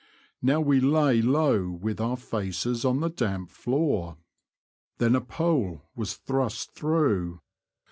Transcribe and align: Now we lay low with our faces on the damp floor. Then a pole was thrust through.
Now 0.41 0.59
we 0.61 0.79
lay 0.79 1.21
low 1.21 1.69
with 1.69 2.01
our 2.01 2.17
faces 2.17 2.83
on 2.83 3.01
the 3.01 3.09
damp 3.11 3.51
floor. 3.51 4.17
Then 4.97 5.15
a 5.15 5.21
pole 5.21 5.83
was 5.95 6.15
thrust 6.15 6.71
through. 6.73 7.39